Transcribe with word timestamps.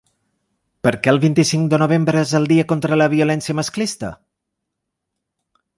Per 0.87 0.93
què 1.07 1.11
el 1.15 1.19
vint-i-cinc 1.25 1.69
de 1.73 1.79
novembre 1.83 2.23
és 2.27 2.33
el 2.41 2.49
dia 2.53 2.65
contra 2.73 2.99
la 3.01 3.09
violència 3.15 3.57
masclista? 3.61 4.13